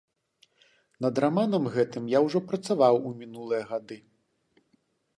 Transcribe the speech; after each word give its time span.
Над 1.07 1.21
раманам 1.25 1.69
гэтым 1.77 2.03
я 2.17 2.23
ўжо 2.29 2.39
працаваў 2.49 2.95
ў 3.07 3.11
мінулыя 3.23 3.63
гады. 3.75 3.97